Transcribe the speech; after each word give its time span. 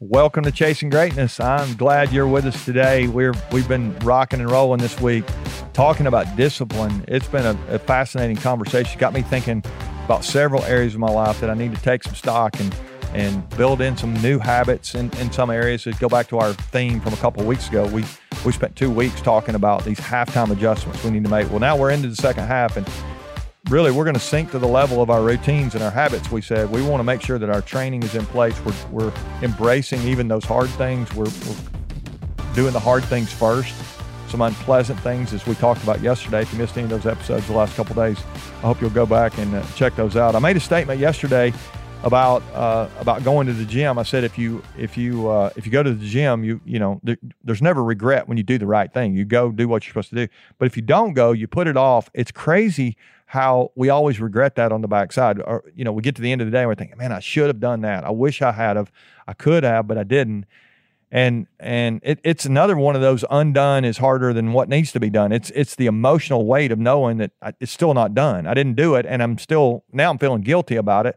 Welcome 0.00 0.44
to 0.44 0.52
Chasing 0.52 0.90
Greatness. 0.90 1.40
I'm 1.40 1.74
glad 1.74 2.12
you're 2.12 2.28
with 2.28 2.46
us 2.46 2.64
today. 2.64 3.08
We're 3.08 3.34
we've 3.50 3.66
been 3.66 3.98
rocking 3.98 4.38
and 4.38 4.48
rolling 4.48 4.78
this 4.78 5.00
week, 5.00 5.24
talking 5.72 6.06
about 6.06 6.36
discipline. 6.36 7.04
It's 7.08 7.26
been 7.26 7.44
a, 7.44 7.58
a 7.74 7.80
fascinating 7.80 8.36
conversation. 8.36 8.96
Got 9.00 9.12
me 9.12 9.22
thinking 9.22 9.60
about 10.04 10.24
several 10.24 10.62
areas 10.66 10.94
of 10.94 11.00
my 11.00 11.10
life 11.10 11.40
that 11.40 11.50
I 11.50 11.54
need 11.54 11.74
to 11.74 11.82
take 11.82 12.04
some 12.04 12.14
stock 12.14 12.60
and 12.60 12.72
and 13.12 13.48
build 13.56 13.80
in 13.80 13.96
some 13.96 14.14
new 14.22 14.38
habits 14.38 14.94
in, 14.94 15.10
in 15.16 15.32
some 15.32 15.50
areas. 15.50 15.82
To 15.82 15.90
go 15.94 16.08
back 16.08 16.28
to 16.28 16.38
our 16.38 16.52
theme 16.52 17.00
from 17.00 17.12
a 17.12 17.16
couple 17.16 17.44
weeks 17.44 17.68
ago, 17.68 17.84
we 17.88 18.04
we 18.46 18.52
spent 18.52 18.76
two 18.76 18.92
weeks 18.92 19.20
talking 19.20 19.56
about 19.56 19.84
these 19.84 19.98
halftime 19.98 20.52
adjustments 20.52 21.02
we 21.02 21.10
need 21.10 21.24
to 21.24 21.30
make. 21.30 21.50
Well, 21.50 21.58
now 21.58 21.76
we're 21.76 21.90
into 21.90 22.06
the 22.06 22.14
second 22.14 22.44
half, 22.44 22.76
and 22.76 22.88
really 23.68 23.90
we're 23.90 24.04
going 24.04 24.14
to 24.14 24.20
sink 24.20 24.50
to 24.50 24.58
the 24.58 24.66
level 24.66 25.02
of 25.02 25.10
our 25.10 25.22
routines 25.22 25.74
and 25.74 25.84
our 25.84 25.90
habits 25.90 26.30
we 26.30 26.40
said 26.40 26.70
we 26.70 26.82
want 26.82 27.00
to 27.00 27.04
make 27.04 27.20
sure 27.20 27.38
that 27.38 27.50
our 27.50 27.60
training 27.60 28.02
is 28.02 28.14
in 28.14 28.24
place 28.26 28.58
we're, 28.64 28.74
we're 28.90 29.12
embracing 29.42 30.00
even 30.02 30.26
those 30.26 30.44
hard 30.44 30.70
things 30.70 31.12
we're, 31.14 31.24
we're 31.24 32.54
doing 32.54 32.72
the 32.72 32.80
hard 32.80 33.04
things 33.04 33.30
first 33.30 33.74
some 34.28 34.40
unpleasant 34.40 34.98
things 35.00 35.34
as 35.34 35.46
we 35.46 35.54
talked 35.54 35.82
about 35.82 36.00
yesterday 36.00 36.40
if 36.40 36.52
you 36.52 36.58
missed 36.58 36.76
any 36.78 36.84
of 36.84 36.90
those 36.90 37.06
episodes 37.06 37.46
the 37.46 37.52
last 37.52 37.76
couple 37.76 37.94
days 37.94 38.18
i 38.18 38.60
hope 38.62 38.80
you'll 38.80 38.88
go 38.90 39.04
back 39.04 39.36
and 39.36 39.54
uh, 39.54 39.62
check 39.74 39.94
those 39.96 40.16
out 40.16 40.34
i 40.34 40.38
made 40.38 40.56
a 40.56 40.60
statement 40.60 40.98
yesterday 40.98 41.52
about 42.04 42.42
uh, 42.54 42.88
about 43.00 43.24
going 43.24 43.48
to 43.48 43.52
the 43.52 43.64
gym. 43.64 43.98
I 43.98 44.04
said 44.04 44.22
if 44.22 44.38
you 44.38 44.62
if 44.78 44.96
you 44.96 45.28
uh, 45.28 45.50
if 45.56 45.66
you 45.66 45.72
go 45.72 45.82
to 45.82 45.92
the 45.92 46.06
gym, 46.06 46.44
you 46.44 46.60
you 46.64 46.78
know 46.78 47.00
there, 47.02 47.18
there's 47.42 47.60
never 47.60 47.82
regret 47.82 48.28
when 48.28 48.36
you 48.36 48.44
do 48.44 48.56
the 48.56 48.68
right 48.68 48.92
thing. 48.94 49.14
You 49.14 49.24
go 49.24 49.50
do 49.50 49.66
what 49.66 49.84
you're 49.84 49.90
supposed 49.90 50.10
to 50.10 50.14
do. 50.14 50.32
But 50.58 50.66
if 50.66 50.76
you 50.76 50.82
don't 50.82 51.14
go, 51.14 51.32
you 51.32 51.48
put 51.48 51.66
it 51.66 51.76
off. 51.76 52.08
It's 52.14 52.30
crazy 52.30 52.96
how 53.28 53.70
we 53.74 53.88
always 53.88 54.20
regret 54.20 54.56
that 54.56 54.72
on 54.72 54.80
the 54.80 54.88
backside. 54.88 55.40
Or 55.40 55.64
you 55.74 55.84
know 55.84 55.92
we 55.92 56.02
get 56.02 56.16
to 56.16 56.22
the 56.22 56.32
end 56.32 56.40
of 56.40 56.46
the 56.46 56.50
day 56.50 56.60
and 56.60 56.68
we're 56.68 56.74
thinking, 56.74 56.98
man, 56.98 57.12
I 57.12 57.20
should 57.20 57.46
have 57.46 57.60
done 57.60 57.82
that. 57.82 58.04
I 58.04 58.10
wish 58.10 58.42
I 58.42 58.52
had 58.52 58.76
have. 58.76 58.90
I 59.26 59.34
could 59.34 59.64
have, 59.64 59.86
but 59.86 59.98
I 59.98 60.04
didn't. 60.04 60.46
And 61.10 61.46
and 61.60 62.00
it, 62.02 62.20
it's 62.24 62.44
another 62.44 62.76
one 62.76 62.96
of 62.96 63.00
those 63.00 63.24
undone 63.30 63.84
is 63.84 63.98
harder 63.98 64.32
than 64.32 64.52
what 64.52 64.68
needs 64.68 64.92
to 64.92 65.00
be 65.00 65.10
done. 65.10 65.32
It's 65.32 65.50
it's 65.54 65.74
the 65.74 65.86
emotional 65.86 66.46
weight 66.46 66.72
of 66.72 66.78
knowing 66.78 67.18
that 67.18 67.30
it's 67.60 67.72
still 67.72 67.94
not 67.94 68.14
done. 68.14 68.46
I 68.46 68.54
didn't 68.54 68.74
do 68.74 68.94
it, 68.94 69.06
and 69.06 69.22
I'm 69.22 69.38
still 69.38 69.84
now 69.92 70.10
I'm 70.10 70.18
feeling 70.18 70.42
guilty 70.42 70.76
about 70.76 71.06
it 71.06 71.16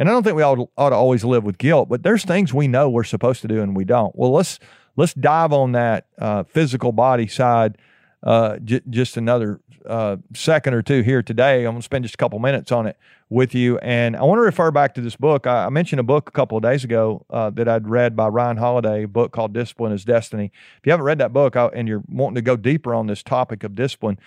and 0.00 0.08
I 0.08 0.12
don't 0.12 0.22
think 0.22 0.34
we 0.34 0.42
ought, 0.42 0.70
ought 0.78 0.90
to 0.90 0.96
always 0.96 1.24
live 1.24 1.44
with 1.44 1.58
guilt, 1.58 1.90
but 1.90 2.02
there's 2.02 2.24
things 2.24 2.54
we 2.54 2.66
know 2.66 2.88
we're 2.88 3.04
supposed 3.04 3.42
to 3.42 3.48
do 3.48 3.60
and 3.60 3.76
we 3.76 3.84
don't. 3.84 4.16
Well, 4.16 4.32
let's 4.32 4.58
let's 4.96 5.12
dive 5.12 5.52
on 5.52 5.72
that 5.72 6.06
uh, 6.18 6.44
physical 6.44 6.90
body 6.90 7.28
side 7.28 7.76
uh, 8.22 8.58
j- 8.58 8.82
just 8.90 9.16
another 9.16 9.60
uh, 9.86 10.16
second 10.34 10.74
or 10.74 10.82
two 10.82 11.02
here 11.02 11.22
today. 11.22 11.60
I'm 11.60 11.72
going 11.72 11.76
to 11.76 11.82
spend 11.82 12.04
just 12.04 12.14
a 12.14 12.18
couple 12.18 12.38
minutes 12.38 12.70
on 12.70 12.86
it 12.86 12.98
with 13.28 13.54
you. 13.54 13.78
And 13.78 14.16
I 14.16 14.22
want 14.22 14.38
to 14.38 14.42
refer 14.42 14.70
back 14.70 14.94
to 14.96 15.00
this 15.00 15.16
book. 15.16 15.46
I, 15.46 15.66
I 15.66 15.68
mentioned 15.70 16.00
a 16.00 16.04
book 16.04 16.28
a 16.28 16.32
couple 16.32 16.58
of 16.58 16.62
days 16.62 16.84
ago 16.84 17.24
uh, 17.30 17.50
that 17.50 17.68
I'd 17.68 17.88
read 17.88 18.16
by 18.16 18.28
Ryan 18.28 18.58
Holiday, 18.58 19.04
a 19.04 19.08
book 19.08 19.32
called 19.32 19.52
Discipline 19.52 19.92
is 19.92 20.04
Destiny. 20.04 20.52
If 20.78 20.86
you 20.86 20.92
haven't 20.92 21.06
read 21.06 21.18
that 21.18 21.32
book 21.32 21.56
I, 21.56 21.66
and 21.66 21.88
you're 21.88 22.02
wanting 22.08 22.34
to 22.36 22.42
go 22.42 22.56
deeper 22.56 22.94
on 22.94 23.06
this 23.06 23.22
topic 23.22 23.64
of 23.64 23.74
discipline, 23.74 24.18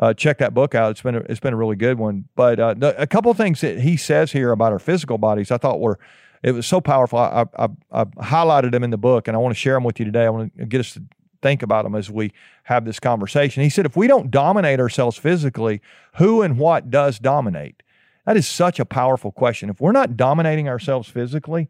uh, 0.00 0.14
check 0.14 0.38
that 0.38 0.54
book 0.54 0.74
out. 0.74 0.92
It's 0.92 1.02
been 1.02 1.16
a, 1.16 1.20
it's 1.20 1.40
been 1.40 1.52
a 1.52 1.56
really 1.56 1.76
good 1.76 1.98
one. 1.98 2.28
But 2.34 2.58
uh, 2.58 2.74
a 2.96 3.06
couple 3.06 3.30
of 3.30 3.36
things 3.36 3.60
that 3.60 3.80
he 3.80 3.96
says 3.96 4.32
here 4.32 4.52
about 4.52 4.72
our 4.72 4.78
physical 4.78 5.18
bodies, 5.18 5.50
I 5.50 5.58
thought 5.58 5.80
were 5.80 5.98
it 6.42 6.52
was 6.52 6.66
so 6.66 6.80
powerful. 6.80 7.18
I, 7.18 7.46
I, 7.58 7.68
I 7.90 8.04
highlighted 8.04 8.70
them 8.70 8.84
in 8.84 8.90
the 8.90 8.96
book, 8.96 9.26
and 9.26 9.36
I 9.36 9.40
want 9.40 9.54
to 9.54 9.58
share 9.58 9.74
them 9.74 9.84
with 9.84 9.98
you 9.98 10.04
today. 10.04 10.24
I 10.24 10.30
want 10.30 10.56
to 10.56 10.66
get 10.66 10.80
us 10.80 10.96
think 11.42 11.62
about 11.62 11.84
them 11.84 11.94
as 11.94 12.10
we 12.10 12.32
have 12.64 12.84
this 12.84 13.00
conversation. 13.00 13.62
He 13.62 13.70
said, 13.70 13.86
if 13.86 13.96
we 13.96 14.06
don't 14.06 14.30
dominate 14.30 14.80
ourselves 14.80 15.16
physically, 15.16 15.80
who 16.16 16.42
and 16.42 16.58
what 16.58 16.90
does 16.90 17.18
dominate? 17.18 17.82
That 18.26 18.36
is 18.36 18.46
such 18.46 18.78
a 18.78 18.84
powerful 18.84 19.32
question. 19.32 19.70
If 19.70 19.80
we're 19.80 19.92
not 19.92 20.16
dominating 20.16 20.68
ourselves 20.68 21.08
physically, 21.08 21.68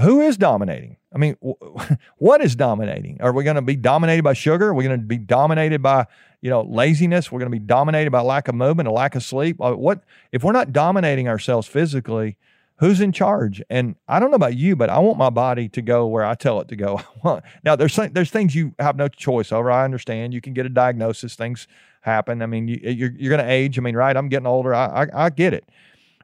who 0.00 0.20
is 0.20 0.36
dominating? 0.36 0.96
I 1.12 1.18
mean, 1.18 1.36
what 2.16 2.40
is 2.40 2.56
dominating? 2.56 3.20
Are 3.20 3.32
we 3.32 3.44
going 3.44 3.56
to 3.56 3.62
be 3.62 3.76
dominated 3.76 4.22
by 4.22 4.32
sugar? 4.32 4.68
Are 4.68 4.74
we 4.74 4.84
going 4.84 4.98
to 5.00 5.06
be 5.06 5.18
dominated 5.18 5.82
by 5.82 6.06
you 6.40 6.50
know, 6.50 6.62
laziness. 6.62 7.30
We're 7.30 7.38
going 7.38 7.50
to 7.50 7.58
be 7.58 7.64
dominated 7.64 8.10
by 8.10 8.20
lack 8.20 8.48
of 8.48 8.54
movement, 8.54 8.88
a 8.88 8.92
lack 8.92 9.14
of 9.14 9.22
sleep. 9.22 9.60
Uh, 9.60 9.74
what 9.74 10.02
if 10.32 10.42
we're 10.42 10.52
not 10.52 10.72
dominating 10.72 11.28
ourselves 11.28 11.66
physically? 11.66 12.36
Who's 12.80 13.00
in 13.00 13.12
charge? 13.12 13.62
And 13.70 13.96
I 14.08 14.18
don't 14.18 14.30
know 14.30 14.36
about 14.36 14.56
you, 14.56 14.74
but 14.74 14.90
I 14.90 14.98
want 14.98 15.18
my 15.18 15.30
body 15.30 15.68
to 15.68 15.82
go 15.82 16.06
where 16.06 16.24
I 16.24 16.34
tell 16.34 16.60
it 16.60 16.68
to 16.68 16.76
go. 16.76 17.00
now, 17.64 17.76
there's 17.76 17.94
there's 17.96 18.30
things 18.30 18.54
you 18.54 18.74
have 18.78 18.96
no 18.96 19.08
choice 19.08 19.52
over. 19.52 19.70
I 19.70 19.84
understand. 19.84 20.34
You 20.34 20.40
can 20.40 20.54
get 20.54 20.66
a 20.66 20.70
diagnosis. 20.70 21.36
Things 21.36 21.68
happen. 22.00 22.40
I 22.42 22.46
mean, 22.46 22.68
you, 22.68 22.80
are 22.84 22.90
you're, 22.90 23.12
you're 23.16 23.36
going 23.36 23.46
to 23.46 23.52
age. 23.52 23.78
I 23.78 23.82
mean, 23.82 23.96
right? 23.96 24.16
I'm 24.16 24.28
getting 24.28 24.46
older. 24.46 24.74
I, 24.74 25.04
I, 25.04 25.26
I 25.26 25.30
get 25.30 25.52
it. 25.52 25.68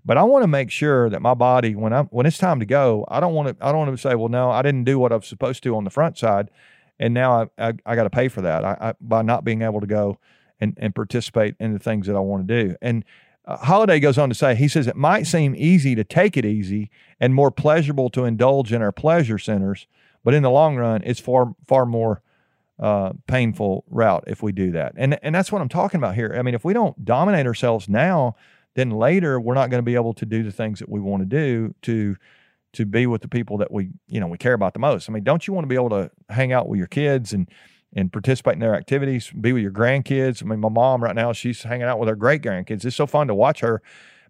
But 0.04 0.16
I 0.16 0.22
want 0.22 0.44
to 0.44 0.48
make 0.48 0.70
sure 0.70 1.10
that 1.10 1.20
my 1.20 1.34
body, 1.34 1.74
when 1.74 1.92
I 1.92 2.02
when 2.04 2.26
it's 2.26 2.38
time 2.38 2.60
to 2.60 2.66
go, 2.66 3.04
I 3.08 3.20
don't 3.20 3.34
want 3.34 3.48
to 3.48 3.64
I 3.64 3.70
don't 3.70 3.86
want 3.86 3.90
to 3.90 3.98
say, 3.98 4.14
well, 4.14 4.28
no, 4.28 4.50
I 4.50 4.62
didn't 4.62 4.84
do 4.84 4.98
what 4.98 5.12
I 5.12 5.16
was 5.16 5.26
supposed 5.26 5.62
to 5.64 5.76
on 5.76 5.84
the 5.84 5.90
front 5.90 6.16
side 6.16 6.50
and 6.98 7.14
now 7.14 7.42
I 7.58 7.68
I, 7.68 7.72
I 7.84 7.96
got 7.96 8.04
to 8.04 8.10
pay 8.10 8.28
for 8.28 8.42
that 8.42 8.64
I, 8.64 8.76
I, 8.80 8.94
by 9.00 9.22
not 9.22 9.44
being 9.44 9.62
able 9.62 9.80
to 9.80 9.86
go 9.86 10.18
and 10.60 10.76
and 10.80 10.94
participate 10.94 11.54
in 11.60 11.72
the 11.72 11.78
things 11.78 12.06
that 12.06 12.16
I 12.16 12.20
want 12.20 12.46
to 12.46 12.64
do. 12.64 12.76
And 12.80 13.04
uh, 13.46 13.56
Holiday 13.56 14.00
goes 14.00 14.18
on 14.18 14.28
to 14.28 14.34
say, 14.34 14.54
he 14.54 14.68
says 14.68 14.86
it 14.86 14.96
might 14.96 15.26
seem 15.26 15.54
easy 15.56 15.94
to 15.94 16.04
take 16.04 16.36
it 16.36 16.44
easy 16.44 16.90
and 17.20 17.34
more 17.34 17.50
pleasurable 17.50 18.10
to 18.10 18.24
indulge 18.24 18.72
in 18.72 18.82
our 18.82 18.92
pleasure 18.92 19.38
centers, 19.38 19.86
but 20.24 20.34
in 20.34 20.42
the 20.42 20.50
long 20.50 20.76
run, 20.76 21.02
it's 21.04 21.20
far 21.20 21.54
far 21.66 21.86
more 21.86 22.22
uh, 22.78 23.12
painful 23.26 23.84
route 23.88 24.24
if 24.26 24.42
we 24.42 24.52
do 24.52 24.72
that. 24.72 24.92
And 24.96 25.18
and 25.22 25.34
that's 25.34 25.52
what 25.52 25.62
I'm 25.62 25.68
talking 25.68 25.98
about 25.98 26.14
here. 26.14 26.34
I 26.36 26.42
mean, 26.42 26.54
if 26.54 26.64
we 26.64 26.72
don't 26.72 27.04
dominate 27.04 27.46
ourselves 27.46 27.88
now, 27.88 28.34
then 28.74 28.90
later 28.90 29.40
we're 29.40 29.54
not 29.54 29.70
going 29.70 29.78
to 29.78 29.86
be 29.86 29.94
able 29.94 30.14
to 30.14 30.26
do 30.26 30.42
the 30.42 30.52
things 30.52 30.80
that 30.80 30.88
we 30.88 31.00
want 31.00 31.22
to 31.22 31.26
do 31.26 31.74
to 31.82 32.16
to 32.72 32.84
be 32.84 33.06
with 33.06 33.22
the 33.22 33.28
people 33.28 33.56
that 33.58 33.70
we 33.70 33.90
you 34.08 34.20
know 34.20 34.26
we 34.26 34.38
care 34.38 34.54
about 34.54 34.72
the 34.72 34.80
most. 34.80 35.08
I 35.08 35.12
mean, 35.12 35.24
don't 35.24 35.46
you 35.46 35.54
want 35.54 35.64
to 35.64 35.68
be 35.68 35.76
able 35.76 35.90
to 35.90 36.10
hang 36.28 36.52
out 36.52 36.68
with 36.68 36.78
your 36.78 36.88
kids 36.88 37.32
and 37.32 37.48
and 37.94 38.12
participate 38.12 38.54
in 38.54 38.60
their 38.60 38.74
activities, 38.74 39.30
be 39.30 39.52
with 39.52 39.62
your 39.62 39.72
grandkids? 39.72 40.42
I 40.42 40.46
mean, 40.46 40.60
my 40.60 40.68
mom 40.68 41.02
right 41.02 41.14
now 41.14 41.32
she's 41.32 41.62
hanging 41.62 41.86
out 41.86 41.98
with 41.98 42.08
her 42.08 42.16
great 42.16 42.42
grandkids. 42.42 42.84
It's 42.84 42.96
so 42.96 43.06
fun 43.06 43.28
to 43.28 43.34
watch 43.34 43.60
her, 43.60 43.82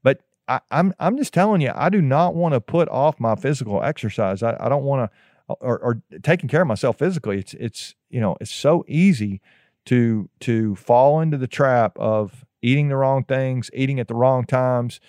but 0.02 0.20
I, 0.48 0.56
am 0.56 0.60
I'm, 0.70 0.94
I'm 0.98 1.16
just 1.16 1.34
telling 1.34 1.60
you, 1.60 1.72
I 1.74 1.88
do 1.88 2.00
not 2.00 2.34
want 2.34 2.54
to 2.54 2.60
put 2.60 2.88
off 2.88 3.18
my 3.18 3.34
physical 3.34 3.82
exercise. 3.82 4.42
I, 4.42 4.56
I 4.60 4.68
don't 4.68 4.84
want 4.84 5.10
to 5.10 5.16
or, 5.60 5.78
or 5.78 6.02
taking 6.22 6.48
care 6.48 6.62
of 6.62 6.68
myself 6.68 6.98
physically. 6.98 7.38
It's 7.38 7.54
it's 7.54 7.94
you 8.10 8.20
know 8.20 8.36
it's 8.40 8.52
so 8.52 8.84
easy 8.88 9.40
to 9.86 10.28
to 10.40 10.74
fall 10.76 11.20
into 11.20 11.38
the 11.38 11.46
trap 11.46 11.96
of 11.98 12.44
eating 12.62 12.88
the 12.88 12.96
wrong 12.96 13.24
things, 13.24 13.70
eating 13.72 14.00
at 14.00 14.08
the 14.08 14.14
wrong 14.14 14.44
times 14.44 15.00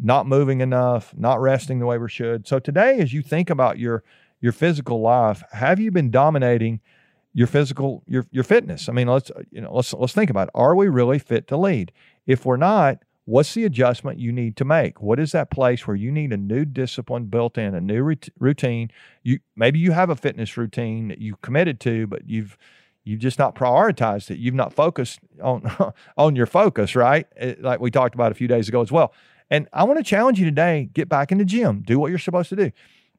not 0.00 0.26
moving 0.26 0.60
enough, 0.60 1.14
not 1.16 1.40
resting 1.40 1.78
the 1.78 1.86
way 1.86 1.98
we 1.98 2.08
should. 2.08 2.46
So 2.46 2.58
today, 2.58 2.98
as 2.98 3.12
you 3.12 3.22
think 3.22 3.50
about 3.50 3.78
your 3.78 4.02
your 4.40 4.52
physical 4.52 5.00
life, 5.00 5.42
have 5.52 5.80
you 5.80 5.90
been 5.90 6.10
dominating 6.10 6.80
your 7.34 7.48
physical 7.48 8.02
your 8.06 8.26
your 8.30 8.44
fitness? 8.44 8.88
I 8.88 8.92
mean, 8.92 9.08
let's 9.08 9.30
you 9.50 9.60
know 9.60 9.74
let's 9.74 9.92
let's 9.92 10.14
think 10.14 10.30
about 10.30 10.48
it. 10.48 10.52
Are 10.54 10.74
we 10.74 10.88
really 10.88 11.18
fit 11.18 11.46
to 11.48 11.56
lead? 11.56 11.92
If 12.26 12.46
we're 12.46 12.56
not, 12.56 13.00
what's 13.26 13.54
the 13.54 13.64
adjustment 13.64 14.18
you 14.18 14.32
need 14.32 14.56
to 14.56 14.64
make? 14.64 15.02
What 15.02 15.18
is 15.18 15.32
that 15.32 15.50
place 15.50 15.86
where 15.86 15.96
you 15.96 16.10
need 16.10 16.32
a 16.32 16.36
new 16.36 16.64
discipline 16.64 17.26
built 17.26 17.58
in, 17.58 17.74
a 17.74 17.80
new 17.80 18.16
routine? 18.38 18.90
You 19.22 19.40
maybe 19.56 19.78
you 19.78 19.92
have 19.92 20.10
a 20.10 20.16
fitness 20.16 20.56
routine 20.56 21.08
that 21.08 21.18
you 21.18 21.36
committed 21.42 21.80
to, 21.80 22.06
but 22.06 22.28
you've 22.28 22.56
you've 23.02 23.20
just 23.20 23.38
not 23.38 23.54
prioritized 23.54 24.30
it. 24.30 24.38
You've 24.38 24.54
not 24.54 24.72
focused 24.72 25.18
on 25.42 25.92
on 26.16 26.36
your 26.36 26.46
focus, 26.46 26.94
right? 26.94 27.26
It, 27.36 27.62
like 27.62 27.80
we 27.80 27.90
talked 27.90 28.14
about 28.14 28.32
a 28.32 28.34
few 28.34 28.48
days 28.48 28.68
ago 28.68 28.80
as 28.80 28.92
well. 28.92 29.12
And 29.50 29.68
I 29.72 29.84
want 29.84 29.98
to 29.98 30.04
challenge 30.04 30.38
you 30.38 30.46
today 30.46 30.88
get 30.92 31.08
back 31.08 31.30
in 31.30 31.38
the 31.38 31.44
gym, 31.44 31.82
do 31.82 31.98
what 31.98 32.10
you're 32.10 32.18
supposed 32.18 32.48
to 32.50 32.56
do. 32.56 32.70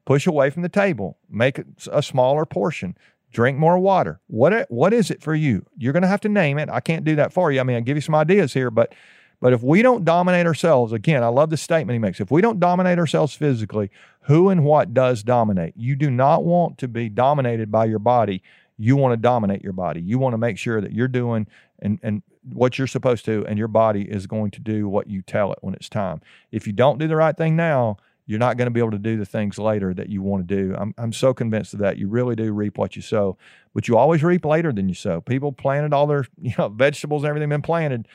Push 0.04 0.26
away 0.26 0.50
from 0.50 0.62
the 0.62 0.68
table, 0.68 1.18
make 1.28 1.60
a 1.90 2.00
smaller 2.00 2.46
portion, 2.46 2.96
drink 3.32 3.58
more 3.58 3.78
water. 3.78 4.20
What, 4.26 4.70
what 4.70 4.92
is 4.92 5.10
it 5.10 5.22
for 5.22 5.34
you? 5.34 5.66
You're 5.76 5.92
going 5.92 6.02
to 6.02 6.08
have 6.08 6.20
to 6.22 6.28
name 6.28 6.58
it. 6.58 6.68
I 6.70 6.80
can't 6.80 7.04
do 7.04 7.16
that 7.16 7.32
for 7.32 7.52
you. 7.52 7.60
I 7.60 7.62
mean, 7.62 7.76
I'll 7.76 7.82
give 7.82 7.96
you 7.96 8.00
some 8.02 8.14
ideas 8.14 8.52
here, 8.52 8.70
but 8.70 8.94
but 9.40 9.52
if 9.52 9.62
we 9.62 9.82
don't 9.82 10.04
dominate 10.04 10.46
ourselves, 10.46 10.92
again, 10.92 11.22
I 11.22 11.28
love 11.28 11.50
the 11.50 11.58
statement 11.58 11.94
he 11.94 11.98
makes. 11.98 12.20
If 12.20 12.30
we 12.30 12.40
don't 12.40 12.58
dominate 12.58 12.98
ourselves 12.98 13.34
physically, 13.34 13.90
who 14.22 14.48
and 14.48 14.64
what 14.64 14.94
does 14.94 15.22
dominate? 15.22 15.74
You 15.76 15.94
do 15.94 16.10
not 16.10 16.44
want 16.44 16.78
to 16.78 16.88
be 16.88 17.08
dominated 17.10 17.70
by 17.70 17.84
your 17.84 17.98
body. 17.98 18.42
You 18.78 18.96
want 18.96 19.12
to 19.12 19.16
dominate 19.18 19.62
your 19.62 19.74
body. 19.74 20.00
You 20.00 20.18
want 20.18 20.32
to 20.32 20.38
make 20.38 20.58
sure 20.58 20.80
that 20.80 20.92
you're 20.92 21.08
doing 21.08 21.46
and 21.80 21.98
and 22.02 22.22
what 22.52 22.78
you're 22.78 22.86
supposed 22.86 23.24
to, 23.24 23.44
and 23.46 23.58
your 23.58 23.68
body 23.68 24.02
is 24.02 24.26
going 24.26 24.52
to 24.52 24.60
do 24.60 24.88
what 24.88 25.08
you 25.08 25.20
tell 25.20 25.52
it 25.52 25.58
when 25.62 25.74
it's 25.74 25.88
time. 25.88 26.22
If 26.52 26.66
you 26.66 26.72
don't 26.72 26.98
do 26.98 27.08
the 27.08 27.16
right 27.16 27.36
thing 27.36 27.56
now, 27.56 27.96
you're 28.26 28.40
not 28.40 28.56
going 28.56 28.66
to 28.66 28.72
be 28.72 28.80
able 28.80 28.90
to 28.90 28.98
do 28.98 29.16
the 29.16 29.24
things 29.24 29.58
later 29.58 29.94
that 29.94 30.08
you 30.08 30.20
want 30.20 30.46
to 30.46 30.54
do. 30.54 30.74
I'm, 30.76 30.92
I'm 30.98 31.12
so 31.12 31.32
convinced 31.32 31.74
of 31.74 31.80
that. 31.80 31.96
You 31.96 32.08
really 32.08 32.34
do 32.34 32.52
reap 32.52 32.76
what 32.76 32.96
you 32.96 33.02
sow, 33.02 33.38
but 33.72 33.86
you 33.86 33.96
always 33.96 34.22
reap 34.22 34.44
later 34.44 34.72
than 34.72 34.88
you 34.88 34.94
sow. 34.94 35.20
People 35.20 35.52
planted 35.52 35.92
all 35.92 36.06
their 36.06 36.26
you 36.40 36.54
know 36.58 36.68
vegetables 36.68 37.22
and 37.22 37.28
everything 37.28 37.48
been 37.48 37.62
planted 37.62 38.08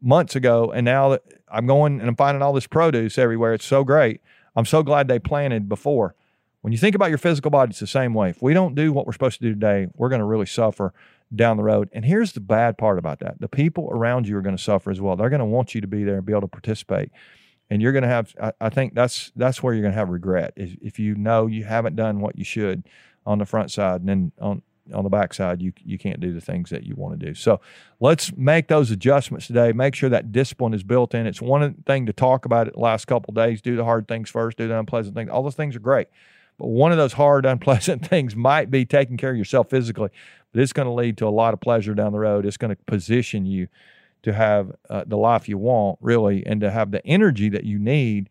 months 0.00 0.36
ago, 0.36 0.72
and 0.72 0.84
now 0.84 1.10
that 1.10 1.22
I'm 1.50 1.66
going 1.66 2.00
and 2.00 2.08
I'm 2.08 2.16
finding 2.16 2.42
all 2.42 2.52
this 2.52 2.66
produce 2.66 3.18
everywhere, 3.18 3.54
it's 3.54 3.66
so 3.66 3.84
great. 3.84 4.20
I'm 4.56 4.66
so 4.66 4.82
glad 4.82 5.08
they 5.08 5.18
planted 5.18 5.68
before. 5.68 6.14
When 6.62 6.72
you 6.72 6.78
think 6.78 6.96
about 6.96 7.10
your 7.10 7.18
physical 7.18 7.50
body, 7.50 7.70
it's 7.70 7.78
the 7.78 7.86
same 7.86 8.14
way. 8.14 8.30
If 8.30 8.42
we 8.42 8.52
don't 8.52 8.74
do 8.74 8.92
what 8.92 9.06
we're 9.06 9.12
supposed 9.12 9.38
to 9.38 9.44
do 9.44 9.54
today, 9.54 9.86
we're 9.94 10.08
going 10.08 10.18
to 10.18 10.24
really 10.24 10.46
suffer 10.46 10.92
down 11.34 11.56
the 11.56 11.62
road. 11.62 11.88
And 11.92 12.04
here's 12.04 12.32
the 12.32 12.40
bad 12.40 12.78
part 12.78 12.98
about 12.98 13.20
that 13.20 13.40
the 13.40 13.48
people 13.48 13.88
around 13.92 14.26
you 14.26 14.36
are 14.36 14.42
going 14.42 14.56
to 14.56 14.62
suffer 14.62 14.90
as 14.90 15.00
well. 15.00 15.14
They're 15.14 15.30
going 15.30 15.40
to 15.40 15.44
want 15.44 15.74
you 15.74 15.80
to 15.80 15.86
be 15.86 16.04
there 16.04 16.16
and 16.16 16.26
be 16.26 16.32
able 16.32 16.42
to 16.42 16.48
participate. 16.48 17.10
And 17.70 17.82
you're 17.82 17.92
going 17.92 18.02
to 18.02 18.08
have. 18.08 18.34
I, 18.40 18.52
I, 18.60 18.68
think 18.70 18.94
that's 18.94 19.32
that's 19.36 19.62
where 19.62 19.74
you're 19.74 19.82
going 19.82 19.92
to 19.92 19.98
have 19.98 20.08
regret 20.08 20.52
is 20.56 20.76
if 20.80 20.98
you 20.98 21.14
know 21.14 21.46
you 21.46 21.64
haven't 21.64 21.96
done 21.96 22.20
what 22.20 22.38
you 22.38 22.44
should 22.44 22.84
on 23.26 23.38
the 23.38 23.46
front 23.46 23.70
side, 23.70 24.00
and 24.00 24.08
then 24.08 24.32
on 24.40 24.62
on 24.94 25.04
the 25.04 25.10
backside, 25.10 25.60
you 25.60 25.72
you 25.84 25.98
can't 25.98 26.20
do 26.20 26.32
the 26.32 26.40
things 26.40 26.70
that 26.70 26.84
you 26.84 26.94
want 26.94 27.18
to 27.18 27.26
do. 27.26 27.34
So 27.34 27.60
let's 28.00 28.34
make 28.36 28.68
those 28.68 28.90
adjustments 28.90 29.46
today. 29.46 29.72
Make 29.72 29.94
sure 29.94 30.08
that 30.10 30.32
discipline 30.32 30.74
is 30.74 30.82
built 30.82 31.14
in. 31.14 31.26
It's 31.26 31.42
one 31.42 31.74
thing 31.86 32.06
to 32.06 32.12
talk 32.12 32.44
about 32.44 32.68
it 32.68 32.74
the 32.74 32.80
last 32.80 33.06
couple 33.06 33.34
days. 33.34 33.60
Do 33.60 33.76
the 33.76 33.84
hard 33.84 34.08
things 34.08 34.30
first. 34.30 34.58
Do 34.58 34.68
the 34.68 34.78
unpleasant 34.78 35.14
things. 35.14 35.30
All 35.30 35.42
those 35.42 35.54
things 35.54 35.76
are 35.76 35.80
great, 35.80 36.08
but 36.58 36.68
one 36.68 36.92
of 36.92 36.98
those 36.98 37.12
hard, 37.12 37.44
unpleasant 37.46 38.06
things 38.06 38.34
might 38.34 38.70
be 38.70 38.84
taking 38.84 39.16
care 39.16 39.30
of 39.30 39.36
yourself 39.36 39.68
physically. 39.70 40.10
But 40.52 40.62
it's 40.62 40.72
going 40.72 40.86
to 40.88 40.92
lead 40.92 41.18
to 41.18 41.26
a 41.26 41.30
lot 41.30 41.52
of 41.52 41.60
pleasure 41.60 41.94
down 41.94 42.12
the 42.12 42.18
road. 42.18 42.46
It's 42.46 42.56
going 42.56 42.74
to 42.74 42.82
position 42.84 43.44
you 43.44 43.68
to 44.22 44.32
have 44.32 44.72
uh, 44.90 45.04
the 45.06 45.16
life 45.16 45.48
you 45.48 45.58
want, 45.58 45.98
really, 46.00 46.44
and 46.46 46.60
to 46.60 46.70
have 46.70 46.90
the 46.90 47.04
energy 47.06 47.48
that 47.48 47.64
you 47.64 47.78
need 47.78 48.28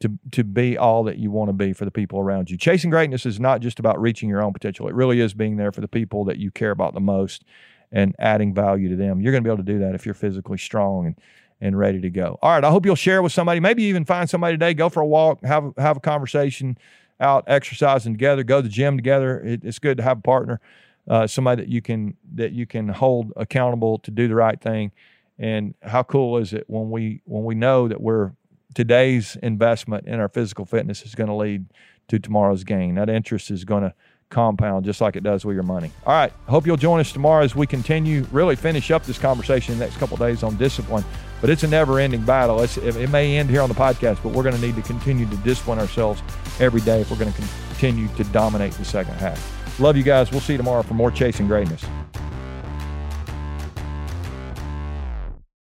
to 0.00 0.18
to 0.30 0.44
be 0.44 0.78
all 0.78 1.04
that 1.04 1.18
you 1.18 1.30
want 1.30 1.48
to 1.48 1.52
be 1.52 1.72
for 1.72 1.84
the 1.84 1.90
people 1.90 2.20
around 2.20 2.50
you. 2.50 2.56
Chasing 2.56 2.90
greatness 2.90 3.26
is 3.26 3.40
not 3.40 3.60
just 3.60 3.78
about 3.78 4.00
reaching 4.00 4.28
your 4.28 4.42
own 4.42 4.52
potential. 4.52 4.88
It 4.88 4.94
really 4.94 5.20
is 5.20 5.34
being 5.34 5.56
there 5.56 5.72
for 5.72 5.80
the 5.80 5.88
people 5.88 6.24
that 6.26 6.38
you 6.38 6.50
care 6.50 6.70
about 6.70 6.94
the 6.94 7.00
most 7.00 7.44
and 7.90 8.14
adding 8.18 8.54
value 8.54 8.88
to 8.90 8.96
them. 8.96 9.20
You're 9.20 9.32
going 9.32 9.42
to 9.42 9.48
be 9.48 9.52
able 9.52 9.64
to 9.64 9.72
do 9.72 9.78
that 9.80 9.94
if 9.94 10.04
you're 10.04 10.14
physically 10.14 10.58
strong 10.58 11.06
and 11.06 11.16
and 11.60 11.76
ready 11.76 12.00
to 12.00 12.10
go. 12.10 12.38
All 12.40 12.52
right, 12.52 12.62
I 12.62 12.70
hope 12.70 12.86
you'll 12.86 12.94
share 12.94 13.20
with 13.20 13.32
somebody. 13.32 13.58
Maybe 13.58 13.82
even 13.84 14.04
find 14.04 14.30
somebody 14.30 14.54
today. 14.54 14.74
Go 14.74 14.88
for 14.88 15.00
a 15.00 15.06
walk, 15.06 15.44
have 15.44 15.72
have 15.76 15.96
a 15.96 16.00
conversation, 16.00 16.78
out 17.20 17.44
exercising 17.46 18.12
together. 18.14 18.44
Go 18.44 18.58
to 18.58 18.62
the 18.62 18.68
gym 18.68 18.96
together. 18.96 19.40
It, 19.40 19.64
it's 19.64 19.78
good 19.78 19.96
to 19.96 20.02
have 20.02 20.18
a 20.18 20.22
partner, 20.22 20.60
uh, 21.08 21.26
somebody 21.26 21.62
that 21.62 21.68
you 21.68 21.82
can 21.82 22.16
that 22.34 22.52
you 22.52 22.66
can 22.66 22.88
hold 22.88 23.32
accountable 23.36 23.98
to 24.00 24.10
do 24.10 24.28
the 24.28 24.34
right 24.34 24.60
thing. 24.60 24.92
And 25.38 25.74
how 25.82 26.02
cool 26.02 26.38
is 26.38 26.52
it 26.52 26.64
when 26.66 26.90
we 26.90 27.22
when 27.24 27.44
we 27.44 27.54
know 27.54 27.88
that 27.88 28.00
we're 28.00 28.32
today's 28.74 29.36
investment 29.42 30.06
in 30.06 30.20
our 30.20 30.28
physical 30.28 30.64
fitness 30.64 31.02
is 31.02 31.14
going 31.14 31.28
to 31.28 31.34
lead 31.34 31.66
to 32.08 32.18
tomorrow's 32.18 32.64
gain. 32.64 32.96
That 32.96 33.08
interest 33.08 33.50
is 33.50 33.64
going 33.64 33.82
to 33.82 33.94
compound 34.30 34.84
just 34.84 35.00
like 35.00 35.16
it 35.16 35.22
does 35.22 35.44
with 35.44 35.54
your 35.54 35.62
money. 35.62 35.90
All 36.06 36.12
right. 36.12 36.32
Hope 36.48 36.66
you'll 36.66 36.76
join 36.76 37.00
us 37.00 37.12
tomorrow 37.12 37.44
as 37.44 37.56
we 37.56 37.66
continue, 37.66 38.26
really 38.30 38.56
finish 38.56 38.90
up 38.90 39.04
this 39.04 39.18
conversation 39.18 39.72
in 39.72 39.78
the 39.78 39.84
next 39.84 39.96
couple 39.98 40.16
days 40.16 40.42
on 40.42 40.56
discipline. 40.56 41.04
But 41.40 41.50
it's 41.50 41.62
a 41.62 41.68
never 41.68 41.98
ending 42.00 42.24
battle. 42.24 42.60
It's, 42.62 42.76
it 42.76 43.10
may 43.10 43.38
end 43.38 43.48
here 43.48 43.62
on 43.62 43.68
the 43.68 43.74
podcast, 43.74 44.22
but 44.22 44.32
we're 44.32 44.42
going 44.42 44.56
to 44.56 44.60
need 44.60 44.74
to 44.74 44.82
continue 44.82 45.28
to 45.28 45.36
discipline 45.38 45.78
ourselves 45.78 46.20
every 46.58 46.80
day 46.80 47.00
if 47.00 47.10
we're 47.10 47.18
going 47.18 47.32
to 47.32 47.42
continue 47.68 48.08
to 48.16 48.24
dominate 48.24 48.72
the 48.72 48.84
second 48.84 49.14
half. 49.14 49.78
Love 49.78 49.96
you 49.96 50.02
guys. 50.02 50.32
We'll 50.32 50.40
see 50.40 50.54
you 50.54 50.58
tomorrow 50.58 50.82
for 50.82 50.94
more 50.94 51.10
Chasing 51.10 51.46
Greatness. 51.46 51.84